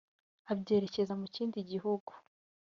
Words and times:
abyerekeza 0.51 1.13
mu 1.21 1.27
kindi 1.35 1.59
gihugu 1.71 2.11